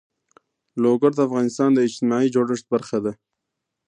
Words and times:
لوگر 0.83 1.11
د 1.15 1.19
افغانستان 1.27 1.69
د 1.73 1.79
اجتماعي 1.87 2.27
جوړښت 2.35 2.65
برخه 2.73 2.97
ده. 3.05 3.13